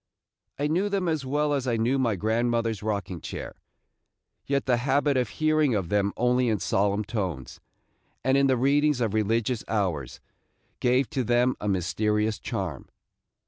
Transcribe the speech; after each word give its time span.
I 0.57 0.65
knew 0.65 0.89
them 0.89 1.07
as 1.07 1.27
well 1.27 1.53
as 1.53 1.67
I 1.67 1.77
knew 1.77 1.99
my 1.99 2.15
grandmother's 2.15 2.81
rocking 2.81 3.21
chair, 3.21 3.53
yet 4.47 4.65
the 4.65 4.77
habit 4.77 5.15
of 5.15 5.29
hearing 5.29 5.75
of 5.75 5.89
them 5.89 6.11
only 6.17 6.49
in 6.49 6.57
solemn 6.57 7.03
tones, 7.03 7.59
and 8.23 8.35
in 8.35 8.47
the 8.47 8.57
readings 8.57 8.99
of 8.99 9.13
religious 9.13 9.63
hours, 9.67 10.19
gave 10.79 11.07
to 11.11 11.23
them 11.23 11.55
a 11.61 11.67
mysterious 11.69 12.39
charm. 12.39 12.89